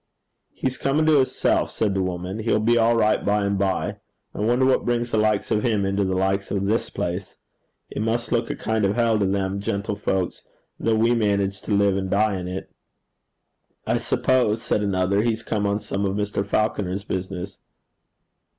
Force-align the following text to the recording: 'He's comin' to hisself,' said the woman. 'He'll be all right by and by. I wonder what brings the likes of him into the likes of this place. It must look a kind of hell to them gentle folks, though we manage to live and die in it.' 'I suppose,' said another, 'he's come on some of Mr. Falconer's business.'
'He's 0.51 0.77
comin' 0.79 1.05
to 1.05 1.19
hisself,' 1.19 1.69
said 1.69 1.93
the 1.93 2.01
woman. 2.01 2.39
'He'll 2.39 2.59
be 2.59 2.75
all 2.75 2.95
right 2.95 3.23
by 3.23 3.45
and 3.45 3.55
by. 3.55 3.97
I 4.33 4.39
wonder 4.39 4.65
what 4.65 4.83
brings 4.83 5.11
the 5.11 5.19
likes 5.19 5.51
of 5.51 5.61
him 5.61 5.85
into 5.85 6.03
the 6.03 6.15
likes 6.15 6.49
of 6.49 6.65
this 6.65 6.89
place. 6.89 7.35
It 7.91 8.01
must 8.01 8.31
look 8.31 8.49
a 8.49 8.55
kind 8.55 8.83
of 8.83 8.95
hell 8.95 9.19
to 9.19 9.27
them 9.27 9.59
gentle 9.59 9.95
folks, 9.95 10.41
though 10.79 10.95
we 10.95 11.13
manage 11.13 11.61
to 11.61 11.71
live 11.75 11.97
and 11.97 12.09
die 12.09 12.35
in 12.39 12.47
it.' 12.47 12.71
'I 13.85 13.97
suppose,' 13.97 14.63
said 14.63 14.81
another, 14.81 15.21
'he's 15.21 15.43
come 15.43 15.67
on 15.67 15.79
some 15.79 16.03
of 16.05 16.15
Mr. 16.17 16.43
Falconer's 16.43 17.03
business.' 17.03 17.59